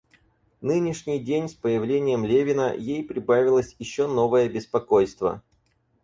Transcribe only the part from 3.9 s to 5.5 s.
новое беспокойство.